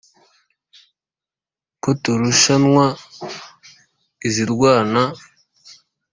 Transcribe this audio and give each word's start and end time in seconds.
ko 1.83 1.89
turushanwa 2.01 2.85
izirwana 4.27 5.03